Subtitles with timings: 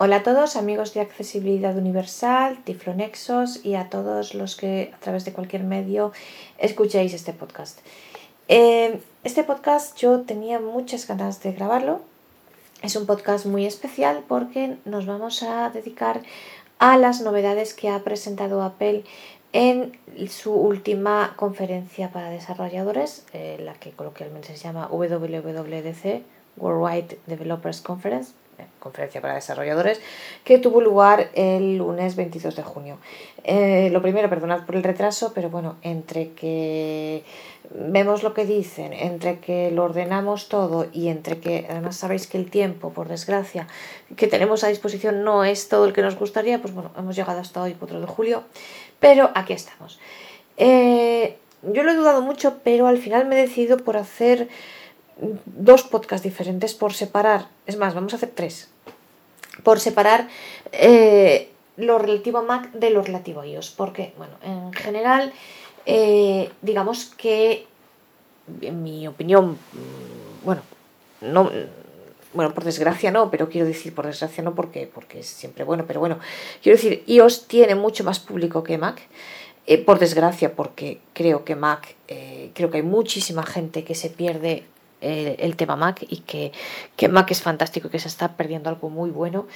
[0.00, 5.24] Hola a todos, amigos de Accesibilidad Universal, Tiflonexos y a todos los que a través
[5.24, 6.12] de cualquier medio
[6.58, 7.80] escuchéis este podcast.
[8.46, 12.00] Eh, este podcast yo tenía muchas ganas de grabarlo.
[12.80, 16.22] Es un podcast muy especial porque nos vamos a dedicar
[16.78, 19.02] a las novedades que ha presentado Apple
[19.52, 26.22] en su última conferencia para desarrolladores, eh, la que coloquialmente se llama WWDC,
[26.56, 28.34] Worldwide Developers Conference,
[28.78, 30.00] conferencia para desarrolladores,
[30.44, 32.98] que tuvo lugar el lunes 22 de junio.
[33.44, 37.24] Eh, lo primero, perdonad por el retraso, pero bueno, entre que
[37.70, 42.38] vemos lo que dicen, entre que lo ordenamos todo y entre que además sabéis que
[42.38, 43.66] el tiempo, por desgracia,
[44.16, 47.40] que tenemos a disposición no es todo el que nos gustaría, pues bueno, hemos llegado
[47.40, 48.44] hasta hoy, 4 de julio,
[49.00, 49.98] pero aquí estamos.
[50.56, 54.48] Eh, yo lo he dudado mucho, pero al final me he decidido por hacer
[55.46, 58.68] dos podcasts diferentes por separar, es más, vamos a hacer tres,
[59.62, 60.28] por separar
[60.72, 65.32] eh, lo relativo a Mac de lo relativo a iOS, porque, bueno, en general,
[65.86, 67.66] eh, digamos que,
[68.60, 70.62] en mi opinión, mm, bueno,
[71.20, 71.50] no,
[72.34, 75.84] bueno, por desgracia no, pero quiero decir por desgracia no porque, porque es siempre bueno,
[75.86, 76.18] pero bueno,
[76.62, 79.00] quiero decir, iOS tiene mucho más público que Mac.
[79.66, 81.94] Eh, por desgracia, porque creo que Mac,
[82.54, 84.64] creo que hay muchísima gente que se pierde
[85.00, 86.52] eh, el tema Mac y que,
[87.08, 89.46] Mac es fantástico y que se está perdiendo algo muy bueno,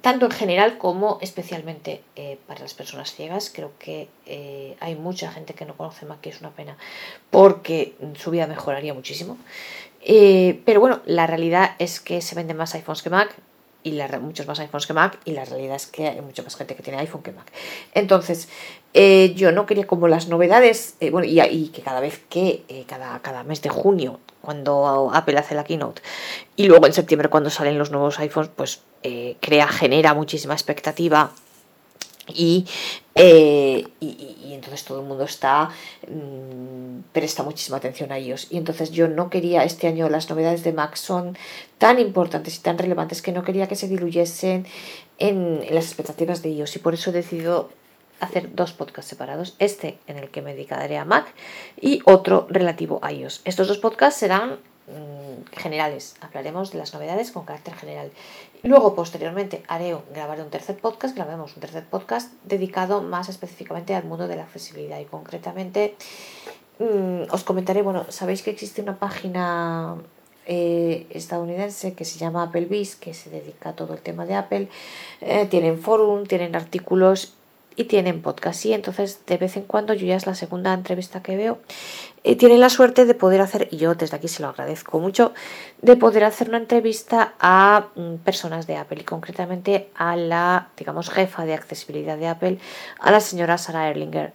[0.00, 3.50] tanto en general como especialmente eh, para las personas ciegas.
[3.54, 6.76] Creo que eh, hay mucha gente que no conoce Mac y es una pena
[7.30, 9.38] porque su vida mejoraría muchísimo.
[10.64, 13.34] pero bueno, la realidad es que se venden más iPhones que Mac
[13.84, 16.56] y la, muchos más iPhones que Mac y la realidad es que hay mucha más
[16.56, 17.52] gente que tiene iPhone que Mac.
[17.92, 18.48] Entonces,
[19.36, 23.44] yo no quería como las novedades, bueno, y, y, que cada vez que, cada, cada
[23.44, 26.02] mes de junio cuando Apple hace la keynote
[26.54, 31.32] y luego en septiembre cuando salen los nuevos iPhones pues eh, crea genera muchísima expectativa
[32.28, 32.66] y,
[33.14, 35.70] eh, y, entonces todo el mundo está
[36.08, 40.64] mm, presta muchísima atención a ellos y entonces yo no quería este año las novedades
[40.64, 41.36] de Mac son
[41.78, 44.66] tan importantes y tan relevantes que no quería que se diluyesen
[45.18, 47.68] en, en las expectativas de ellos y por eso he decidido
[48.20, 51.32] hacer dos podcasts separados, este en el que me dedicaré a Mac
[51.80, 53.42] y otro relativo a iOS.
[53.44, 58.10] Estos dos podcasts serán mm, generales, hablaremos de las novedades con carácter general.
[58.62, 64.04] Luego, posteriormente, haré, grabaré un tercer podcast, grabemos un tercer podcast dedicado más específicamente al
[64.04, 65.96] mundo de la accesibilidad y concretamente
[66.78, 69.96] mm, os comentaré, bueno, sabéis que existe una página
[70.46, 74.68] eh, estadounidense que se llama Applebee's, que se dedica a todo el tema de Apple.
[75.20, 77.34] Eh, tienen forum, tienen artículos
[77.76, 78.64] y tienen podcast.
[78.66, 81.58] Y entonces de vez en cuando, yo ya es la segunda entrevista que veo,
[82.38, 85.34] tienen la suerte de poder hacer, y yo desde aquí se lo agradezco mucho,
[85.82, 91.10] de poder hacer una entrevista a mm, personas de Apple y concretamente a la, digamos,
[91.10, 92.58] jefa de accesibilidad de Apple,
[92.98, 94.32] a la señora Sara Erlinger.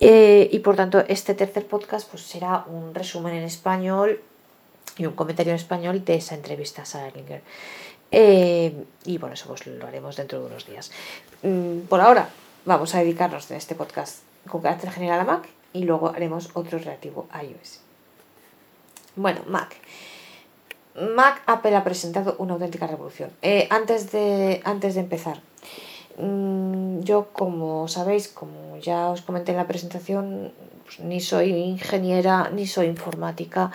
[0.00, 4.20] Eh, y por tanto, este tercer podcast pues, será un resumen en español
[4.98, 7.42] y un comentario en español de esa entrevista a Sara Erlinger.
[8.10, 10.92] Eh, y bueno, eso pues, lo haremos dentro de unos días.
[11.42, 12.28] Mm, por ahora,
[12.64, 16.78] vamos a dedicarnos en este podcast con carácter general a Mac y luego haremos otro
[16.78, 17.80] relativo a iOS.
[19.16, 19.76] Bueno, Mac.
[20.94, 23.30] Mac Apple ha presentado una auténtica revolución.
[23.42, 25.40] Eh, antes, de, antes de empezar,
[26.18, 30.52] mm, yo como sabéis, como ya os comenté en la presentación,
[30.84, 33.72] pues, ni soy ingeniera ni soy informática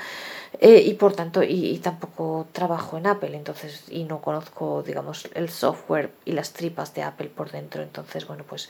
[0.62, 5.50] eh, y por tanto y, tampoco trabajo en Apple entonces y no conozco digamos el
[5.50, 8.70] software y las tripas de Apple por dentro entonces bueno pues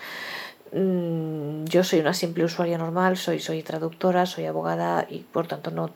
[0.71, 5.71] mm, yo soy una simple usuaria normal soy soy traductora soy abogada y por tanto
[5.71, 5.89] no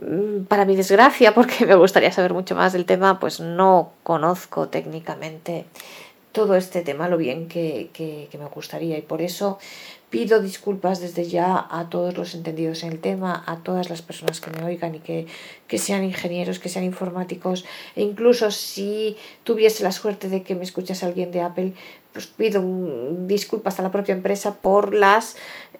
[0.00, 4.68] mm, para mi desgracia porque me gustaría saber mucho más del tema pues no conozco
[4.68, 5.64] técnicamente
[6.32, 8.96] todo este tema lo bien que, que, me gustaría.
[8.96, 9.58] Y por eso
[10.10, 14.40] pido disculpas desde ya a todos los entendidos en el tema, a todas las personas
[14.40, 15.26] que me oigan y que,
[15.66, 17.64] que sean ingenieros, que sean informáticos.
[17.96, 21.72] E incluso si tuviese la suerte de que me escuchase alguien de Apple,
[22.12, 22.62] pues pido
[23.26, 25.36] disculpas a la propia empresa por las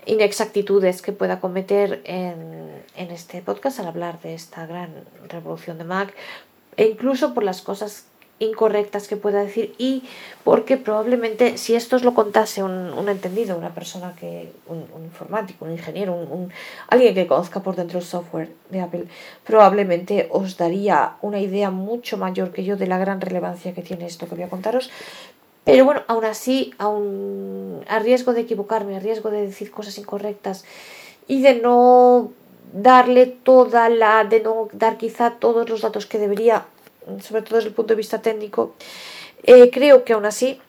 [0.06, 5.84] inexactitudes que pueda cometer en, en este podcast al hablar de esta gran revolución de
[5.84, 6.14] Mac
[6.76, 8.06] e incluso por las cosas
[8.40, 10.02] incorrectas que pueda decir y
[10.42, 15.66] porque probablemente si esto os lo contase un, un entendido, una persona que, un, informático,
[15.66, 16.50] un ingeniero, un,
[16.88, 19.04] alguien que conozca por dentro el software de Apple,
[19.44, 24.06] probablemente os daría una idea mucho mayor que yo de la gran relevancia que tiene
[24.06, 24.90] esto que voy a contaros.
[25.64, 30.64] Pero bueno, aún así, aún a riesgo de equivocarme, a riesgo de decir cosas incorrectas
[31.28, 32.32] y de no
[32.72, 36.64] darle toda la, de no dar quizá todos los datos que debería
[37.20, 38.74] sobre todo desde el punto de vista técnico,
[39.42, 40.60] Eh, creo que aún así,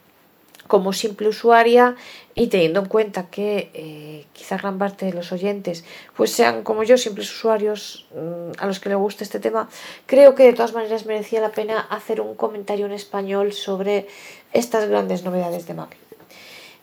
[0.66, 1.96] como simple usuaria
[2.34, 5.84] y teniendo en cuenta que eh, quizá gran parte de los oyentes
[6.16, 9.68] pues sean como yo, simples usuarios mm, a los que les guste este tema,
[10.06, 14.06] creo que de todas maneras merecía la pena hacer un comentario en español sobre
[14.52, 15.96] estas grandes novedades de Mac.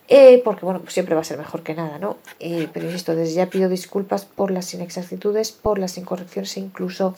[0.07, 2.17] Eh, porque bueno, pues siempre va a ser mejor que nada, ¿no?
[2.39, 7.15] Eh, pero insisto, desde ya pido disculpas por las inexactitudes, por las incorrecciones e incluso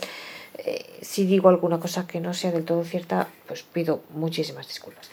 [0.63, 5.09] eh, si digo alguna cosa que no sea del todo cierta, pues pido muchísimas disculpas.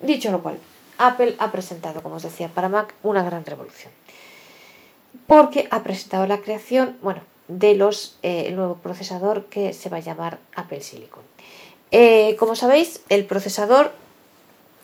[0.00, 0.58] Dicho lo cual,
[0.98, 3.92] Apple ha presentado, como os decía, para Mac una gran revolución.
[5.26, 7.72] Porque ha presentado la creación, bueno, de
[8.22, 11.24] el nuevo procesador que se va a llamar Apple Silicon.
[12.38, 13.92] como sabéis, el procesador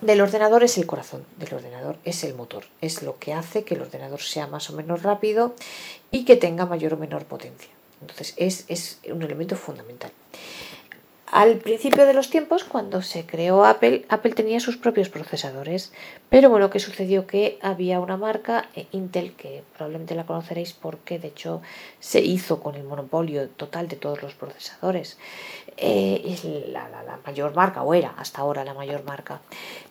[0.00, 3.74] del ordenador es el corazón del ordenador, es el motor, es lo que hace que
[3.74, 5.54] el ordenador sea más o menos rápido
[6.10, 7.75] y que tenga mayor o menor potencia.
[8.00, 10.12] Entonces es, es un elemento fundamental.
[11.32, 15.92] Al principio de los tiempos, cuando se creó Apple, Apple tenía sus propios procesadores,
[16.30, 21.18] pero bueno, que sucedió que había una marca, eh, Intel, que probablemente la conoceréis porque
[21.18, 21.62] de hecho
[21.98, 25.18] se hizo con el monopolio total de todos los procesadores.
[25.76, 26.88] Eh, es la,
[27.26, 29.40] mayor marca, o era hasta ahora la mayor marca.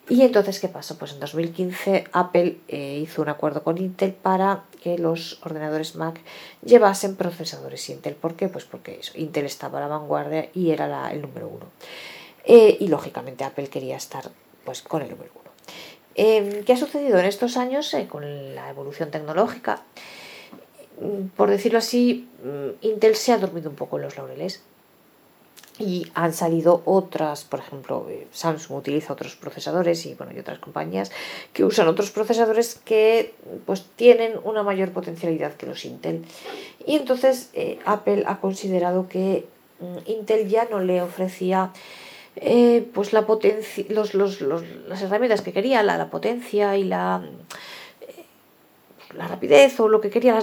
[0.08, 0.98] Y entonces, ¿qué pasó?
[0.98, 6.20] Pues en 2015 Apple eh, hizo un acuerdo con Intel para que los ordenadores Mac
[6.64, 8.14] llevasen procesadores Intel.
[8.14, 8.48] ¿Por qué?
[8.48, 11.66] Pues porque Intel estaba a la vanguardia y era el número uno.
[12.44, 14.30] Eh, y lógicamente Apple quería estar
[14.64, 15.52] pues, con el número uno.
[16.14, 19.82] Em, ¿Qué ha sucedido en estos años con la evolución tecnológica?
[21.02, 24.62] Mm, por decirlo así, mm, Intel se ha dormido un poco en los laureles
[25.78, 30.60] y han salido otras, por ejemplo, eh, Samsung utiliza otros procesadores y bueno, y otras
[30.60, 31.12] compañías
[31.54, 33.34] que usan otros procesadores que
[33.66, 36.24] pues tienen una mayor potencialidad que los Intel.
[36.86, 39.46] Y entonces eh, Apple ha considerado que
[39.80, 41.72] mm, Intel ya no le ofrecía
[42.38, 47.22] eh, pues la potencia, los, los, las herramientas que quería, la, la potencia y la
[49.18, 50.40] la rapidez o lo que quería,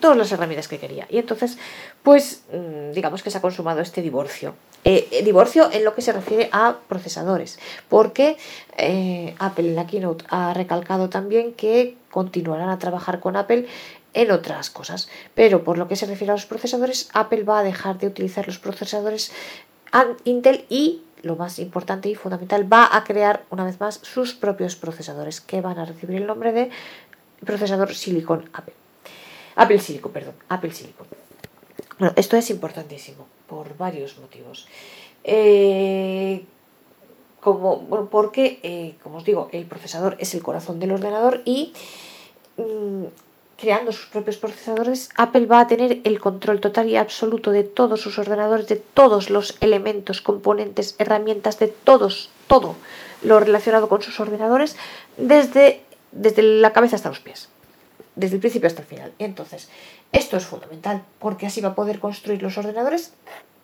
[0.00, 1.06] todas las herramientas que quería.
[1.08, 1.58] Y entonces,
[2.02, 4.54] pues mm, digamos que se ha consumado este divorcio.
[4.82, 7.58] Eh, eh, divorcio en lo que se refiere a procesadores,
[7.90, 8.38] porque
[8.78, 13.66] eh, Apple en la keynote ha recalcado también que continuarán a trabajar con Apple
[14.14, 17.62] en otras cosas, pero por lo que se refiere a los procesadores, Apple va a
[17.62, 19.32] dejar de utilizar los procesadores
[20.24, 24.76] Intel y lo más importante y fundamental, va a crear una vez más sus propios
[24.76, 26.70] procesadores que van a recibir el nombre de
[27.44, 28.72] procesador Silicon Apple.
[29.56, 30.72] Apple Silicon, perdón, Apple
[32.16, 34.68] esto es importantísimo por varios motivos.
[35.24, 36.44] Eh,
[37.40, 41.72] como, bueno, porque, eh, como os digo, el procesador es el corazón del ordenador y
[42.56, 43.04] mm,
[43.58, 48.00] creando sus propios procesadores, Apple va a tener el control total y absoluto de todos
[48.00, 52.76] sus ordenadores, de todos los elementos, componentes, herramientas, de todos, todo
[53.22, 54.76] lo relacionado con sus ordenadores,
[55.18, 55.82] desde,
[56.12, 57.50] desde la cabeza hasta los pies,
[58.20, 59.12] desde el principio hasta el final.
[59.18, 59.68] Entonces,
[60.12, 63.12] esto es fundamental porque así va a poder construir los ordenadores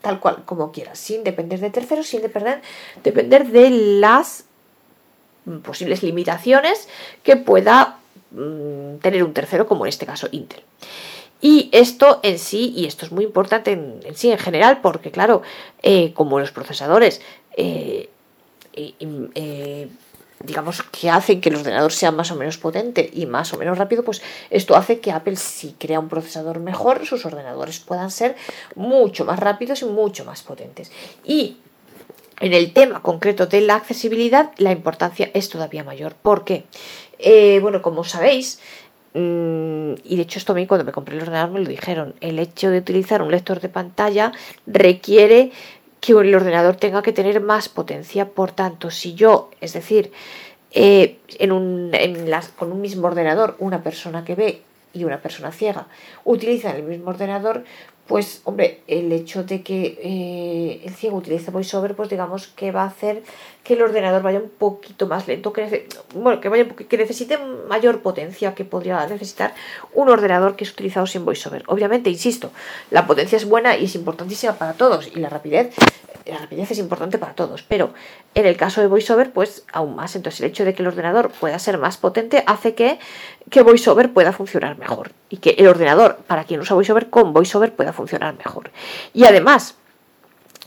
[0.01, 2.63] tal cual, como quiera, sin depender de terceros, sin depender,
[3.03, 4.45] depender de las
[5.63, 6.89] posibles limitaciones
[7.23, 7.99] que pueda
[8.31, 10.63] mm, tener un tercero, como en este caso Intel.
[11.41, 15.43] Y esto en sí, y esto es muy importante en, sí en general, porque claro,
[15.83, 17.21] eh, como los procesadores
[17.57, 18.09] eh,
[18.75, 19.89] eh,
[20.47, 23.77] digamos, que hacen que el ordenador sea más o menos potente y más o menos
[23.77, 28.37] rápido, pues esto hace que Apple, si crea un procesador mejor, sus ordenadores puedan ser
[28.75, 30.93] mucho más rápidos y mucho más potentes.
[31.25, 31.59] Y
[32.41, 36.15] en el tema concreto de la accesibilidad, la importancia es todavía mayor.
[36.15, 36.65] ¿Por qué?
[37.19, 38.61] Eh, bueno, como sabéis,
[39.15, 42.15] mm, y de hecho esto a mí cuando me compré el ordenador me lo dijeron,
[42.21, 44.33] el hecho de utilizar un lector de pantalla
[44.67, 45.51] requiere
[46.07, 48.29] que el ordenador tenga que tener más potencia.
[48.29, 50.13] Por tanto, si yo, es decir,
[50.71, 55.51] eh, en un, en con un mismo ordenador, una persona que ve y una persona
[55.51, 55.89] ciega
[56.25, 57.65] utilizan el mismo ordenador,
[58.07, 62.83] pues hombre, el hecho de que eh, el ciego utilice VoiceOver, pues digamos que va
[62.83, 63.25] a hacer
[63.67, 67.37] que el ordenador vaya un poquito más lento, que, bueno, que, vaya, que necesite
[67.69, 69.55] mayor potencia que podría necesitar
[69.93, 71.65] un ordenador que es utilizado sin VoiceOver.
[71.67, 72.53] Obviamente, insisto,
[72.93, 75.75] la potencia es buena y es importantísima para todos y la rapidez
[76.27, 77.95] la rapidez es importante para todos, pero
[78.35, 80.17] en el caso de VoiceOver, pues aún más.
[80.17, 82.99] Entonces, el hecho de que el ordenador pueda ser más potente hace que,
[83.49, 87.75] que VoiceOver pueda funcionar mejor y que el ordenador, para quien usa VoiceOver, con VoiceOver
[87.75, 88.73] pueda funcionar mejor.
[89.15, 89.77] Y además,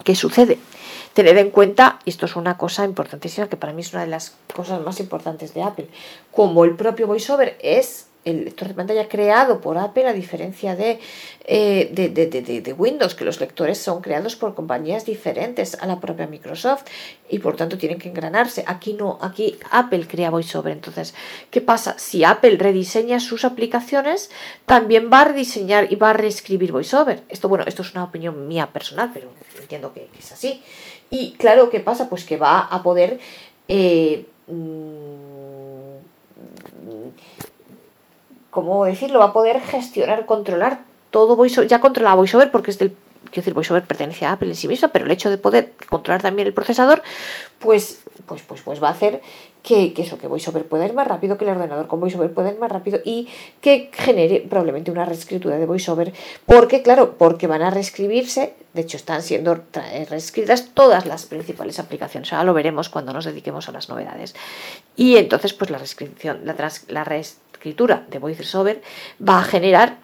[0.06, 0.60] ¿qué sucede?
[1.13, 4.10] Tened en cuenta, y esto es una cosa importantísima que para mí es una de
[4.10, 5.88] las cosas más importantes de Apple,
[6.32, 11.89] como el propio VoiceOver es el lector de pantalla creado por Apple, a diferencia eh,
[11.92, 16.84] de, de, Windows, que los lectores son creados por compañías diferentes a la propia Microsoft
[17.30, 18.63] y por tanto tienen que engranarse.
[18.68, 20.74] Aquí no, aquí Apple crea VoiceOver.
[20.74, 21.13] Entonces,
[21.50, 21.98] ¿qué pasa?
[21.98, 24.30] Si Apple rediseña sus aplicaciones,
[24.66, 27.24] también va a rediseñar y va a reescribir VoiceOver.
[27.30, 30.62] Esto, bueno, esto es una opinión mía personal, pero entiendo que, es así.
[31.10, 32.10] Y claro, ¿qué pasa?
[32.10, 33.20] Pues que va a poder...
[33.68, 35.00] Eh, mm,
[38.50, 39.20] ¿cómo decirlo?
[39.20, 42.92] Va a poder gestionar, controlar todo VoiceOver, ya controla VoiceOver porque es del,
[43.25, 46.22] quiero decir, VoiceOver pertenece a Apple en sí misma, pero el hecho de poder controlar
[46.22, 47.01] también el procesador,
[47.60, 49.22] pues, pues, pues, pues va a hacer
[49.63, 52.51] que, que, eso, que VoiceOver pueda ir más rápido, que el ordenador con VoiceOver pueda
[52.51, 53.28] ir más rápido y
[53.62, 56.13] que genere probablemente una reescritura de VoiceOver,
[56.46, 59.63] porque claro, porque van a reescribirse, de hecho están siendo
[60.09, 64.35] reescritas todas las principales aplicaciones, ahora lo veremos cuando nos dediquemos a las novedades.
[64.95, 66.55] Y entonces pues la reescripción, la,
[66.88, 68.81] la escritura de VoiceOver
[69.21, 69.97] va a generar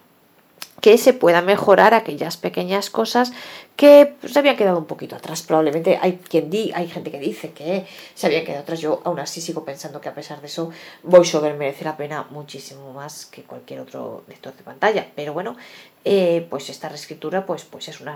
[0.81, 3.31] que se pueda mejorar aquellas pequeñas cosas
[3.75, 5.41] que se habían quedado un poquito atrás.
[5.41, 8.79] Probablemente hay quien di, hay gente que dice que se habían quedado atrás.
[8.81, 10.69] Yo aún así sigo pensando que a pesar de eso,
[11.03, 15.07] VoiceOver merece la pena muchísimo más que cualquier otro lector de pantalla.
[15.15, 15.55] Pero bueno,
[16.03, 18.15] eh, pues esta reescritura pues, pues es una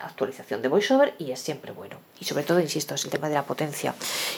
[0.00, 1.96] actualización de VoiceOver y es siempre bueno.
[2.20, 3.94] Y sobre todo, insisto, es el tema de la potencia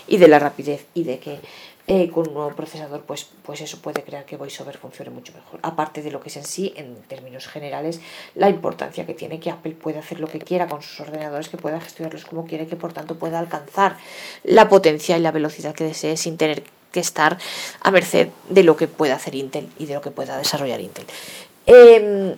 [0.06, 1.40] y de la rapidez y de que
[1.88, 5.60] eh, con un nuevo procesador, pues, pues eso puede crear que VoiceOver funcione mucho mejor.
[5.62, 8.00] Aparte de lo que es en sí, en términos generales,
[8.34, 11.58] la importancia que tiene que Apple pueda hacer lo que quiera con sus ordenadores, que
[11.58, 13.96] pueda gestionarlos como quiere, que por tanto pueda alcanzar
[14.42, 17.38] la potencia y la velocidad que desee sin tener que estar
[17.80, 21.06] a merced de lo que pueda hacer Intel y de lo que pueda desarrollar Intel.
[21.66, 22.34] Em,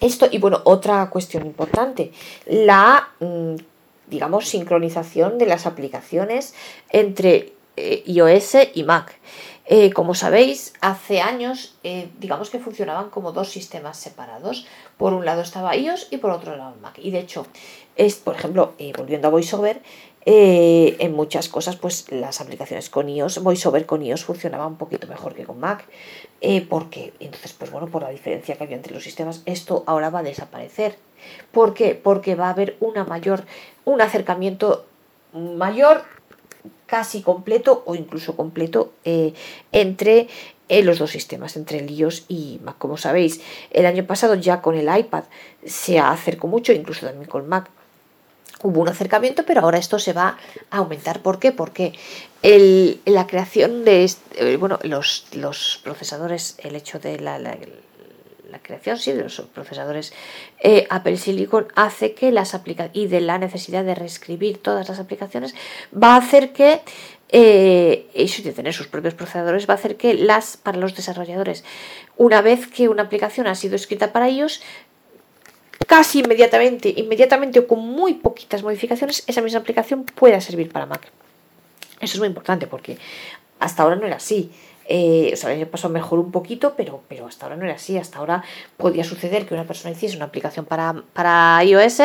[0.00, 2.12] esto, y bueno, otra cuestión importante,
[2.46, 3.54] la, mm,
[4.08, 6.54] digamos, sincronización de las aplicaciones
[6.90, 9.18] entre eh, iOS y Mac.
[9.66, 14.66] Eh, como sabéis, hace años, eh, digamos que funcionaban como dos sistemas separados.
[14.96, 16.98] Por un lado estaba iOS y por otro lado Mac.
[16.98, 17.46] Y de hecho,
[17.96, 19.82] es, por ejemplo, volviendo a VoiceOver,
[20.28, 25.34] en muchas cosas, pues las aplicaciones con iOS, VoiceOver con iOS funcionaba un poquito mejor
[25.34, 25.84] que con Mac.
[26.68, 30.18] porque entonces, pues bueno, por la diferencia que había entre los sistemas, esto ahora va
[30.18, 30.98] a desaparecer.
[31.52, 31.94] ¿Por qué?
[31.94, 33.44] Porque va a haber una mayor,
[33.84, 34.84] un acercamiento
[35.32, 36.02] mayor
[36.86, 39.34] casi completo o incluso completo eh,
[39.72, 40.28] entre
[40.68, 42.76] eh, los dos sistemas, entre el iOS y Mac.
[42.78, 43.40] Como sabéis,
[43.70, 45.24] el año pasado ya con el iPad
[45.64, 47.70] se acercó mucho, incluso también con Mac.
[48.62, 50.38] Hubo un acercamiento, pero ahora esto se va
[50.70, 51.20] a aumentar.
[51.20, 51.52] ¿Por qué?
[51.52, 51.92] Porque
[53.04, 57.38] la creación de eh, bueno, los, los, procesadores, el hecho de la
[58.50, 60.12] la creación sí, de los procesadores
[60.60, 65.00] eh, Apple Silicon hace que las aplicaciones y de la necesidad de reescribir todas las
[65.00, 65.54] aplicaciones
[65.92, 66.80] va a hacer que
[67.28, 71.64] eh, eso de tener sus propios procesadores va a hacer que las para los desarrolladores
[72.16, 74.62] una vez que una aplicación ha sido escrita para ellos
[75.86, 81.08] casi inmediatamente inmediatamente o con muy poquitas modificaciones esa misma aplicación pueda servir para Mac
[82.00, 82.98] eso es muy importante porque
[83.58, 84.50] hasta ahora no era así
[84.88, 87.74] eh, o sea, el año pasado mejoró un poquito, pero, pero hasta ahora no era
[87.74, 87.98] así.
[87.98, 88.44] Hasta ahora
[88.76, 92.02] podía suceder que una persona hiciese una aplicación para, para iOS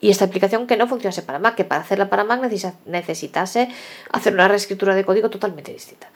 [0.00, 2.40] y esta aplicación que no funcionase para Mac, que para hacerla para Mac
[2.86, 3.68] necesitase
[4.10, 6.10] hacer una reescritura de código totalmente distinta.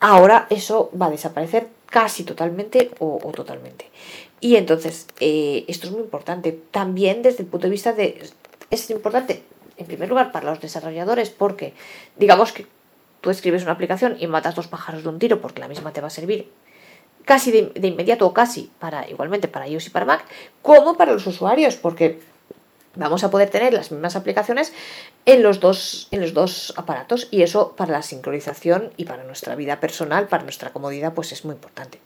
[0.00, 3.88] Ahora eso va a desaparecer casi totalmente o, totalmente.
[4.44, 6.52] Y entonces, eh, esto es muy importante.
[6.70, 8.20] También desde el punto de vista de...
[8.70, 9.42] Es importante,
[9.78, 11.72] en primer lugar, para los desarrolladores, porque
[12.16, 12.66] digamos que
[13.24, 16.02] Tú escribes una aplicación y matas dos pájaros de un tiro porque la misma te
[16.02, 16.52] va a servir
[17.24, 20.26] casi de, inmediato o casi para igualmente para iOS y para Mac,
[20.60, 22.20] como para los usuarios, porque
[22.96, 24.74] vamos a poder tener las mismas aplicaciones
[25.24, 29.54] en los dos, en los dos aparatos y eso para la sincronización y para nuestra
[29.54, 32.00] vida personal, para nuestra comodidad, pues es muy importante.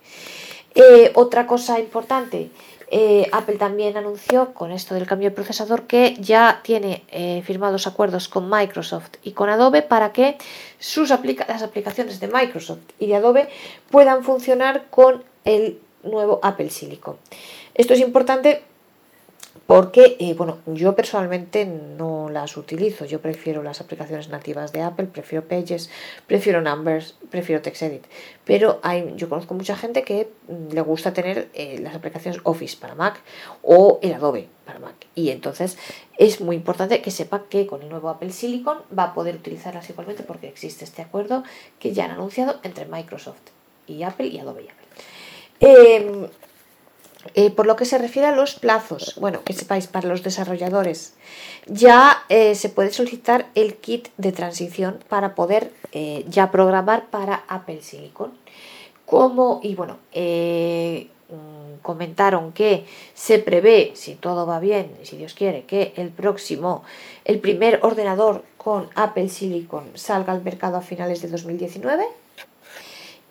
[0.78, 2.50] Eh, otra cosa importante,
[2.88, 7.88] eh, Apple también anunció con esto del cambio de procesador que ya tiene eh, firmados
[7.88, 10.38] acuerdos con Microsoft y con Adobe para que
[10.78, 13.48] sus las aplicaciones de Microsoft y de Adobe
[13.90, 17.16] puedan funcionar con el nuevo Apple Silicon.
[17.74, 18.62] Esto es importante
[19.66, 23.04] porque, eh, bueno, yo personalmente no las utilizo.
[23.04, 25.90] Yo prefiero las aplicaciones nativas de Apple, prefiero Pages,
[26.26, 28.04] prefiero Numbers, prefiero TextEdit.
[28.44, 32.76] Pero hay, yo conozco mucha gente que mm, le gusta tener eh, las aplicaciones Office
[32.78, 33.20] para Mac
[33.62, 34.94] o el Adobe para Mac.
[35.14, 35.78] Y entonces
[36.16, 39.88] es muy importante que sepa que con el nuevo Apple Silicon va a poder utilizarlas
[39.90, 41.44] igualmente porque existe este acuerdo
[41.78, 43.40] que ya han anunciado entre Microsoft
[43.86, 44.86] y Apple y Adobe y Apple.
[45.60, 46.28] Em,
[47.34, 51.14] eh, por lo que se refiere a los plazos, bueno, que sepáis, para los desarrolladores,
[51.66, 57.44] ya eh, se puede solicitar el kit de transición para poder eh, ya programar para
[57.48, 58.32] Apple Silicon.
[59.06, 65.34] como, y bueno, mm, comentaron que se prevé, si todo va bien, y si Dios
[65.34, 66.82] quiere, que el próximo,
[67.24, 72.06] el primer ordenador con Apple Silicon salga al mercado a finales de 2019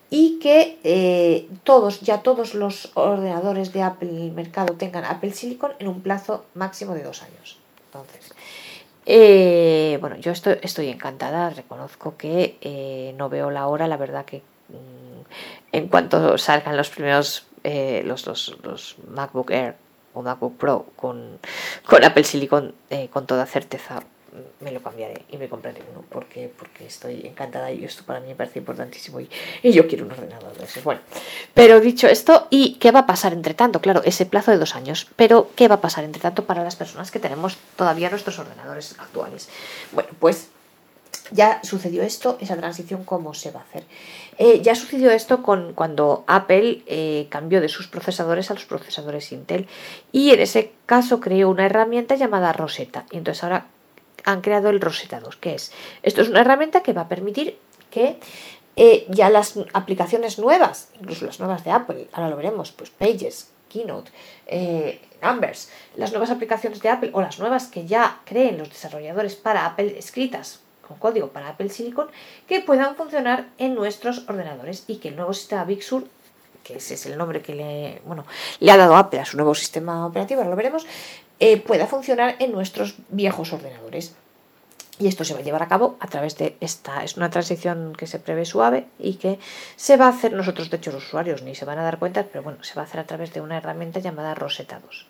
[0.10, 5.32] y que eh, todos, ya todos los ordenadores de Apple en el mercado tengan Apple
[5.32, 7.58] Silicon en un plazo máximo de dos años.
[7.88, 8.34] Entonces,
[9.06, 14.38] eh, bueno, yo estoy, encantada, reconozco que eh, no veo la hora, la verdad que
[14.70, 18.28] mm, en cuanto salgan los primeros, los,
[18.64, 19.76] los, MacBook Air
[20.14, 21.40] o MacBook Pro con,
[21.86, 22.74] con Apple Silicon,
[23.12, 24.04] con toda certeza
[24.60, 28.28] me lo cambiaré y me compraré uno porque, porque estoy encantada y esto para mí
[28.28, 29.30] me parece importantísimo y,
[29.64, 30.82] yo quiero un ordenador de ese.
[30.82, 31.02] Bueno,
[31.54, 33.82] pero dicho esto, ¿y qué va a pasar entre tanto?
[33.82, 36.76] Claro, ese plazo de dos años, pero ¿qué va a pasar entre tanto para las
[36.76, 39.50] personas que tenemos todavía nuestros ordenadores actuales?
[39.92, 40.50] Bueno, pues
[41.32, 43.84] ya sucedió esto, esa transición, ¿cómo se va a hacer?
[44.38, 49.32] Eh, ya sucedió esto con, cuando Apple eh, cambió de sus procesadores a los procesadores
[49.32, 49.68] Intel
[50.12, 53.06] y en ese caso creó una herramienta llamada Rosetta.
[53.12, 53.66] Y entonces ahora
[54.28, 55.38] han creado el Rosetta 2.
[55.38, 55.72] ¿Qué es?
[56.04, 57.58] Esto es una herramienta que va a permitir
[57.90, 58.20] que
[58.76, 63.50] eh, ya las aplicaciones nuevas, incluso las nuevas de Apple, ahora lo veremos, pues Pages,
[63.70, 64.12] Keynote,
[64.46, 69.36] eh, Numbers, las nuevas aplicaciones de Apple o las nuevas que ya creen los desarrolladores
[69.36, 72.08] para Apple escritas con código para Apple Silicon,
[72.48, 76.06] que puedan funcionar en nuestros ordenadores y que el nuevo sistema Big Sur
[76.68, 78.26] que ese es el nombre que le, bueno,
[78.60, 80.86] le ha dado Apple a su nuevo sistema operativo, ahora lo veremos,
[81.40, 84.16] eh, pueda funcionar en nuestros viejos ordenadores.
[85.00, 87.04] Y esto se va a llevar a cabo a través de esta.
[87.04, 89.38] Es una transición que se prevé suave y que
[89.76, 92.24] se va a hacer nosotros, de hecho, los usuarios ni se van a dar cuenta,
[92.24, 95.06] pero bueno, se va a hacer a través de una herramienta llamada Rosetta 2.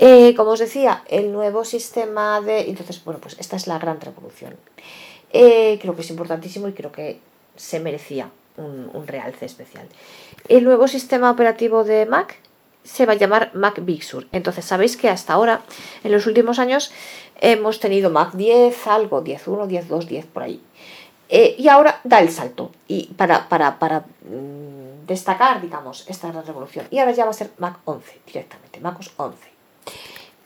[0.00, 2.68] Eh, como os decía, el nuevo sistema de.
[2.68, 4.56] Entonces, bueno, pues esta es la gran revolución.
[5.32, 7.20] Eh, creo que es importantísimo y creo que
[7.54, 9.86] se merecía un, un realce especial.
[10.48, 12.36] El nuevo sistema operativo de Mac
[12.88, 14.26] se va a llamar Mac Big Sur.
[14.32, 15.62] Entonces, sabéis que hasta ahora,
[16.02, 16.90] en los últimos años,
[17.40, 20.62] hemos tenido Mac 10, algo, 10.1, 10.2, 10 por ahí.
[21.28, 26.46] Eh, y ahora da el salto y para, para, para mm, destacar, digamos, esta gran
[26.46, 26.86] revolución.
[26.90, 29.38] Y ahora ya va a ser Mac 11 directamente, MacOS 11.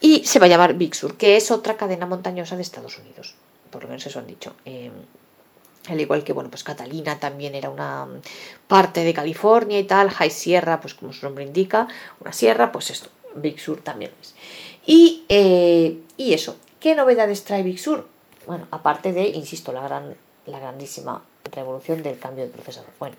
[0.01, 3.37] Y se va a llamar Big Sur, que es otra cadena montañosa de Estados Unidos.
[3.71, 4.55] Por lo menos eso han dicho.
[4.65, 4.91] Eh,
[5.89, 8.07] al igual que, bueno, pues Catalina también era una
[8.69, 11.89] parte de California y tal, High Sierra, pues como su nombre indica,
[12.21, 14.35] una sierra, pues esto, Big Sur también es.
[14.87, 18.07] Y, eh, y eso, ¿qué novedades trae Big Sur?
[18.47, 20.17] Bueno, aparte de, insisto, la, gran,
[20.47, 22.91] la grandísima revolución del cambio de procesador.
[22.99, 23.17] Bueno,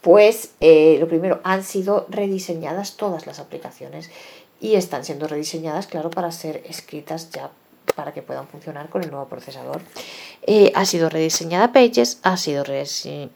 [0.00, 4.10] pues eh, lo primero, han sido rediseñadas todas las aplicaciones
[4.60, 7.50] y están siendo rediseñadas, claro, para ser escritas ya
[7.94, 9.80] para que puedan funcionar con el nuevo procesador.
[10.46, 12.64] Eh, ha sido rediseñada Pages, ha sido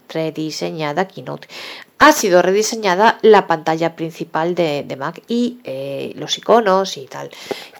[0.08, 1.48] rediseñada Keynote,
[1.98, 7.30] ha sido rediseñada la pantalla principal de, Mac y eh, los iconos y tal.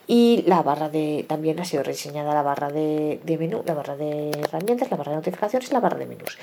[0.09, 1.25] Y la barra de.
[1.29, 5.16] También ha sido rediseñada la barra de, menú, la barra de herramientas, la barra de
[5.18, 6.38] notificaciones y la barra de menús.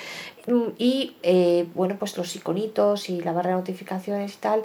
[0.45, 4.62] Mm, y eh, bueno, pues los iconitos y la barra de notificaciones y tal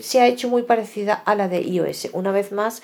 [0.00, 2.08] se ha hecho muy parecida a la de iOS.
[2.12, 2.82] Una vez más,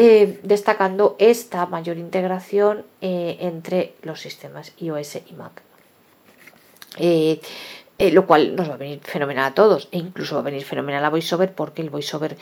[0.00, 5.60] eh, destacando esta mayor integración eh, entre los sistemas iOS y Mac.
[6.98, 7.40] Eh,
[7.98, 11.04] lo cual nos va a venir fenomenal a todos e incluso va a venir fenomenal
[11.04, 12.36] a VoiceOver porque el VoiceOver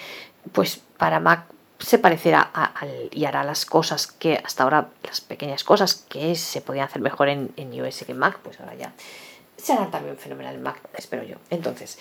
[0.53, 1.47] pues para Mac
[1.79, 6.61] se parecerá al, y hará las cosas que hasta ahora, las pequeñas cosas que se
[6.61, 8.93] podían hacer mejor en, iOS que en Mac, pues ahora ya
[9.57, 11.37] se harán también fenomenal en Mac, espero yo.
[11.51, 11.99] Entonces,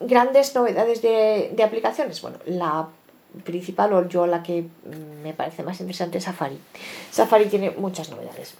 [0.00, 2.20] grandes novedades de, de aplicaciones.
[2.20, 2.88] Bueno, la
[3.42, 4.66] principal o yo la que
[5.22, 6.58] me parece más interesante es Safari.
[7.10, 8.54] Safari tiene muchas novedades.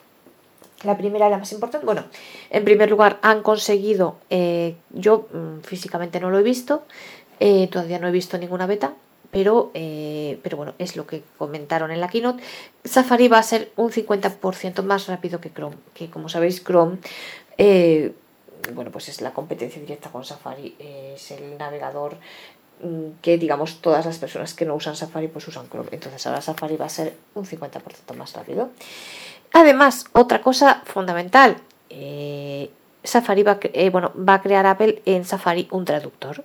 [0.82, 2.04] La primera y la más importante, bueno,
[2.50, 6.82] en primer lugar han conseguido, eh, yo mm, físicamente no lo he visto,
[7.46, 8.94] eh, todavía no he visto ninguna beta,
[9.30, 12.42] pero, eh, pero bueno, es lo que comentaron en la keynote.
[12.84, 16.98] Safari va a ser un 50% más rápido que Chrome, que como sabéis Chrome,
[18.72, 22.16] bueno, pues es la competencia directa con Safari, es el navegador
[22.84, 25.88] Mm, que digamos todas las personas que no usan Safari pues usan Chrome.
[25.92, 28.70] Entonces ahora Safari va a ser un 50% más rápido.
[29.52, 31.56] Además, otra cosa fundamental,
[31.88, 32.70] eh,
[33.04, 36.44] Safari va, eh, bueno, va a crear Apple en Safari un traductor.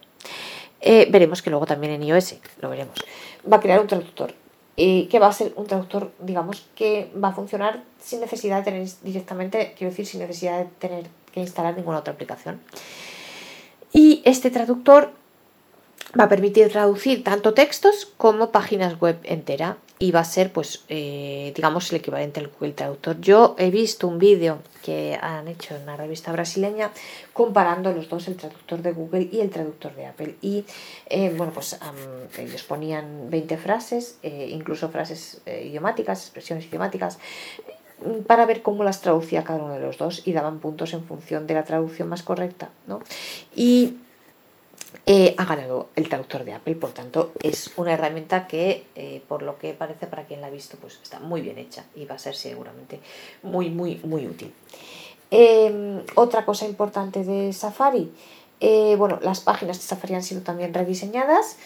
[0.81, 2.97] Eh, veremos que luego también en iOS, lo veremos.
[3.51, 4.33] Va a crear un traductor.
[4.75, 8.87] que va a ser un traductor, digamos, que va a funcionar sin necesidad de tener
[9.03, 12.61] directamente, quiero decir, sin necesidad de tener que instalar ninguna otra aplicación.
[13.91, 15.11] Y este traductor
[16.17, 19.77] va a permitir traducir tanto textos como páginas web entera.
[20.01, 23.19] Y va a ser pues eh, digamos el equivalente al Google Traductor.
[23.19, 26.91] Yo he visto un vídeo que han hecho en una revista brasileña
[27.33, 30.35] comparando los dos, el traductor de Google y el traductor de Apple.
[30.41, 30.63] Y
[31.07, 31.77] eh, bueno, pues
[32.37, 37.19] ellos ponían 20 frases, eh, incluso frases idiomáticas, expresiones idiomáticas,
[38.25, 41.47] para ver cómo las traducía cada uno de los dos y daban puntos en función
[41.47, 42.69] de la traducción más correcta.
[42.87, 43.01] ¿no?
[43.53, 43.97] Y
[45.05, 49.43] eh, ha ganado el traductor de Apple, por tanto es una herramienta que eh, por
[49.43, 52.15] lo que parece para quien la ha visto pues está muy bien hecha y va
[52.15, 52.99] a ser seguramente
[53.43, 54.53] muy muy muy útil.
[55.31, 58.11] Em, otra cosa importante de Safari,
[58.59, 61.57] eh, bueno, las páginas de Safari han sido también rediseñadas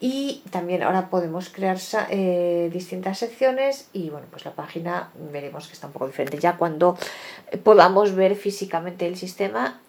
[0.00, 1.78] y también ahora podemos crear
[2.72, 6.38] distintas secciones y bueno, pues la página veremos que está un poco diferente.
[6.40, 6.98] Ya cuando
[7.62, 9.80] podamos ver físicamente el sistema,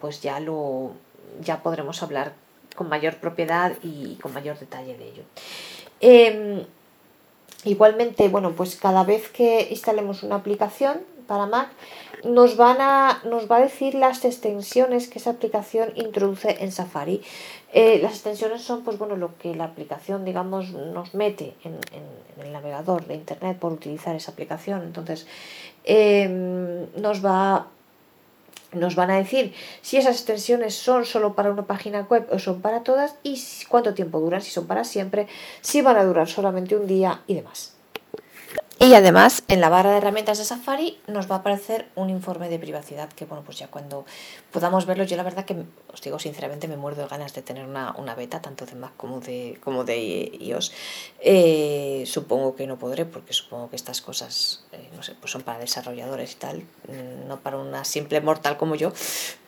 [0.00, 0.94] pues ya lo,
[1.40, 2.32] ya podremos hablar
[2.74, 5.22] con mayor propiedad y con mayor detalle de ello.
[6.00, 6.64] Em,
[7.64, 11.68] igualmente, bueno, pues cada vez que instalemos una aplicación para Mac,
[12.24, 17.22] nos, van a, nos va a decir las extensiones que esa aplicación introduce en Safari.
[17.72, 21.78] Eh, las extensiones son, pues bueno, lo que la aplicación, digamos, nos mete en,
[22.42, 24.82] el navegador de Internet por utilizar esa aplicación.
[24.82, 25.26] Entonces,
[25.84, 27.66] em, nos va
[28.72, 32.60] nos van a decir si esas extensiones son solo para una página web o son
[32.60, 35.28] para todas y cuánto tiempo duran, si son para siempre,
[35.60, 37.75] si van a durar solamente un día y demás.
[38.78, 42.50] Y además, en la barra de herramientas de Safari nos va a aparecer un informe
[42.50, 44.04] de privacidad que, bueno, pues ya cuando
[44.52, 45.56] podamos verlo, yo la verdad que
[45.90, 49.20] os digo sinceramente, me muerdo de ganas de tener una, beta, tanto de Mac como
[49.20, 50.72] de, como de iOS.
[51.20, 55.40] Eh, supongo que no podré, porque supongo que estas cosas, eh, no sé, pues son
[55.40, 58.92] para desarrolladores y tal, mm, no para una simple mortal como yo,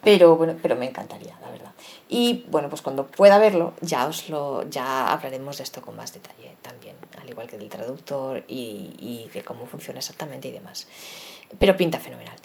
[0.02, 1.72] pero bueno, pero me encantaría, la verdad.
[2.08, 6.14] Y bueno, pues cuando pueda verlo, ya os lo, ya hablaremos de esto con más
[6.14, 6.96] detalle también,
[7.28, 10.86] al igual que del traductor y y de cómo funciona exactamente y demás.
[11.58, 12.36] Pero pinta fenomenal.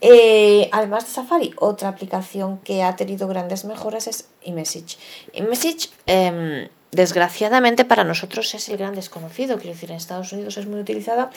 [0.00, 4.98] Eh, además de Safari, otra aplicación que ha tenido grandes mejoras es iMessage.
[5.32, 10.66] iMessage, em, desgraciadamente para nosotros es el gran desconocido, quiero decir, en Estados Unidos es
[10.66, 11.30] muy utilizada,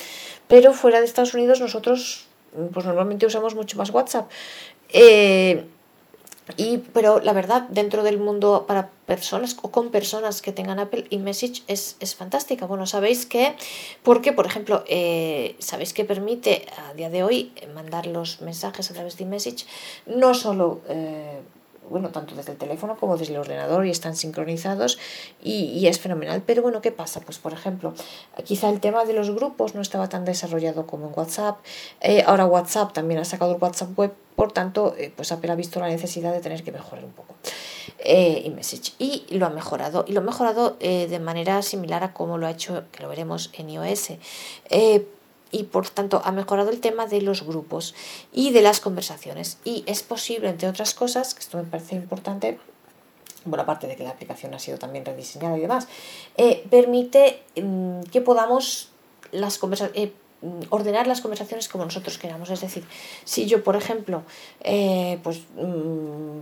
[0.47, 2.27] pero fuera de Estados Unidos nosotros
[2.73, 4.29] pues normalmente usamos mucho más WhatsApp.
[4.89, 5.65] Eh,
[6.57, 11.05] y, pero la verdad, dentro del mundo para personas o con personas que tengan Apple
[11.09, 12.65] iMessage es, es fantástica.
[12.65, 13.55] Bueno, sabéis que,
[14.03, 18.93] porque por ejemplo, eh, sabéis que permite a día de hoy mandar los mensajes a
[18.93, 19.65] través de iMessage,
[20.05, 21.41] no solo eh,
[21.89, 24.99] bueno, tanto desde el teléfono como desde el ordenador y están sincronizados
[25.41, 26.43] y, es fenomenal.
[26.45, 27.19] Pero bueno, ¿qué pasa?
[27.21, 27.93] Pues por ejemplo,
[28.43, 31.57] quizá el tema de los grupos no estaba tan desarrollado como en WhatsApp.
[32.01, 35.55] Eh, ahora WhatsApp también ha sacado el WhatsApp web, por tanto, eh, pues Apple ha
[35.55, 37.35] visto la necesidad de tener que mejorar un poco
[37.97, 40.05] eh, iMessage y lo ha mejorado.
[40.07, 43.51] Y lo ha mejorado de manera similar a como lo ha hecho, que lo veremos
[43.53, 44.11] en iOS
[45.51, 47.95] y por tanto ha mejorado el tema de los grupos
[48.31, 49.57] y de las conversaciones.
[49.63, 52.59] Y es posible, entre otras cosas, que esto me parece importante,
[53.45, 55.87] bueno, aparte de que la aplicación ha sido también rediseñada y demás,
[56.37, 58.89] eh, permite mm, que podamos
[59.31, 59.59] las
[59.93, 62.49] eh, mm, ordenar las conversaciones como nosotros queramos.
[62.49, 62.83] Es decir,
[63.23, 64.23] si yo, por ejemplo,
[64.61, 66.39] eh, pues mm,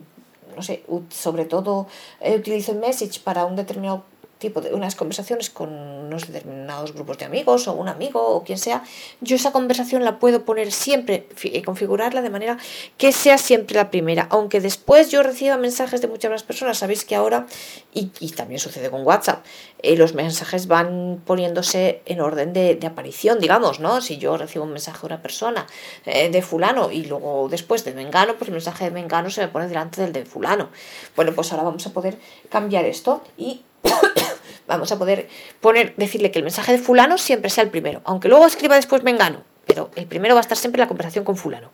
[0.56, 1.86] no sé, sobre todo
[2.20, 4.06] utilizo el message para un determinado
[4.38, 8.58] tipo de unas conversaciones con unos determinados grupos de amigos o un amigo o quien
[8.58, 8.84] sea,
[9.22, 12.58] yo esa conversación la puedo poner siempre, y configurarla de manera
[12.98, 17.06] que sea siempre la primera, aunque después yo reciba mensajes de muchas más personas, sabéis
[17.06, 17.48] que ahora,
[17.94, 19.44] y, también sucede con WhatsApp,
[19.82, 24.02] eh, los mensajes van poniéndose en orden de, aparición, digamos, ¿no?
[24.02, 25.68] Si yo recibo un mensaje de una persona
[26.06, 29.48] eh, de fulano y luego después de Mengano, pues el mensaje de Mengano se me
[29.50, 30.70] pone delante del de fulano.
[31.16, 32.18] Bueno, pues ahora vamos a poder
[32.50, 33.62] cambiar esto y
[34.68, 35.30] vamos a poder
[35.62, 39.04] poner, decirle que el mensaje de fulano siempre sea el primero, aunque luego escriba después
[39.04, 41.72] mengano, pero el primero va a estar siempre la conversación con fulano.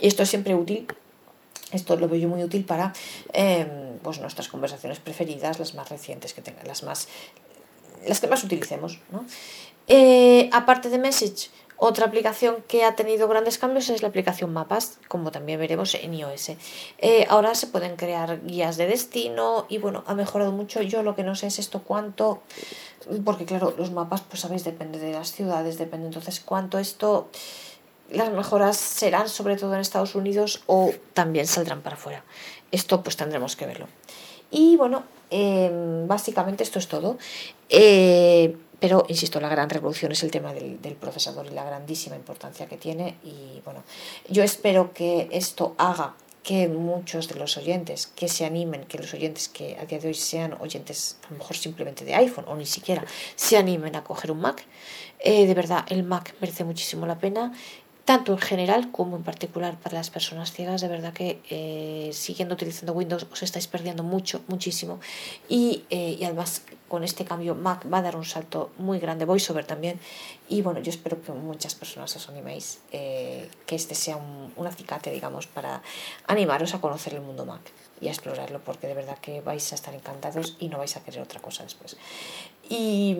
[0.00, 0.86] Y esto es siempre útil,
[1.72, 2.92] esto lo veo yo muy útil para
[3.32, 7.08] em, pues nuestras conversaciones preferidas, las más recientes que tengan, las más
[8.06, 9.00] las que más utilicemos.
[9.10, 9.24] ¿no?
[9.88, 14.98] Eh, aparte de Message, otra aplicación que ha tenido grandes cambios es la aplicación Mapas,
[15.08, 16.52] como también veremos en iOS.
[16.98, 20.80] Eh, ahora se pueden crear guías de destino y bueno, ha mejorado mucho.
[20.80, 22.40] Yo lo que no sé es esto cuánto,
[23.24, 27.28] porque claro, los mapas, pues sabéis, depende de las ciudades, depende entonces cuánto esto,
[28.10, 32.24] las mejoras serán sobre todo en Estados Unidos o también saldrán para afuera.
[32.72, 33.86] Esto pues tendremos que verlo.
[34.50, 37.18] Y bueno, em, básicamente esto es todo.
[37.68, 42.66] Eh, pero, insisto, la gran revolución es el tema del, procesador y la grandísima importancia
[42.66, 43.16] que tiene.
[43.24, 43.82] Y bueno,
[44.28, 49.12] yo espero que esto haga que muchos de los oyentes que se animen, que los
[49.14, 52.54] oyentes que a día de hoy sean oyentes a lo mejor simplemente de iPhone o
[52.54, 53.04] ni siquiera
[53.34, 54.64] se animen a coger un Mac.
[55.18, 57.52] Eh, de verdad, el Mac merece muchísimo la pena
[58.06, 62.54] tanto en general como en particular para las personas ciegas, de verdad que eh, siguiendo
[62.54, 65.00] utilizando Windows os estáis perdiendo mucho, muchísimo.
[65.48, 69.24] Y, eh, y, además con este cambio Mac va a dar un salto muy grande,
[69.24, 69.98] VoiceOver también.
[70.48, 74.66] Y bueno, yo espero que muchas personas os animéis, eh, que este sea un, un
[74.68, 75.82] acicate, digamos, para
[76.28, 79.74] animaros a conocer el mundo Mac y a explorarlo, porque de verdad que vais a
[79.74, 81.96] estar encantados y no vais a querer otra cosa después.
[82.68, 83.16] Y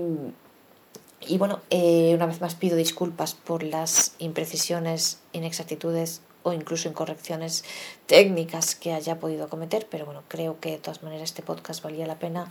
[1.20, 7.64] y bueno, eh, una vez más pido disculpas por las imprecisiones, inexactitudes o incluso incorrecciones
[8.07, 12.07] técnicas que haya podido cometer, pero bueno, creo que de todas maneras este podcast valía
[12.07, 12.50] la pena.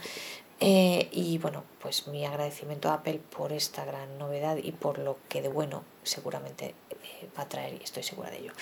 [0.62, 5.17] Eh, y bueno, pues mi agradecimiento a Apple por esta gran novedad y por lo
[5.28, 8.54] que de bueno seguramente eh, va a traer, y estoy segura de ello.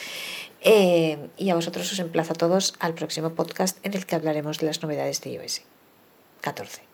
[1.37, 4.67] y a vosotros os emplazo a todos al próximo podcast en el que hablaremos de
[4.67, 5.61] las novedades de iOS
[6.41, 6.92] 14.